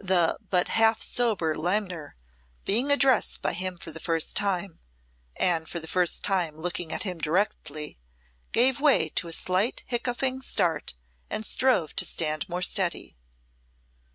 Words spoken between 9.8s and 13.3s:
hiccoughing start and strove to stand more steady.